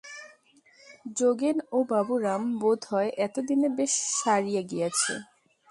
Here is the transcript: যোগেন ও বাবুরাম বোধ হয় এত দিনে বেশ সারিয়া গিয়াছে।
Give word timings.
যোগেন 1.17 1.57
ও 1.71 1.77
বাবুরাম 1.89 2.43
বোধ 2.61 2.79
হয় 2.91 3.09
এত 3.25 3.35
দিনে 3.47 3.67
বেশ 3.77 3.93
সারিয়া 4.19 4.61
গিয়াছে। 4.71 5.13